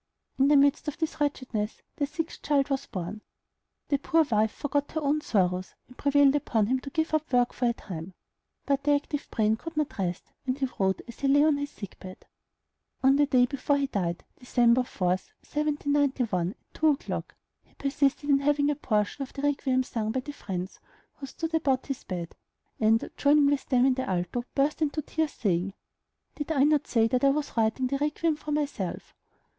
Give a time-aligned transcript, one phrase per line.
[0.39, 3.21] In the midst of this wretchedness their sixth child was born.
[3.89, 7.53] The poor wife forgot her own sorrows, and prevailed upon him to give up work
[7.53, 8.15] for a time;
[8.65, 11.69] but the active brain could not rest, and he wrote as he lay on his
[11.69, 12.25] sick bed.
[13.03, 14.87] On the day before he died, Dec.
[14.87, 20.11] 4, 1791, at two o'clock, he persisted in having a portion of the "Requiem" sung
[20.11, 20.79] by the friends
[21.17, 22.35] who stood about his bed,
[22.79, 25.75] and, joining with them in the alto, burst into tears, saying,
[26.33, 29.13] "Did I not say that I was writing the 'Requiem' for myself?"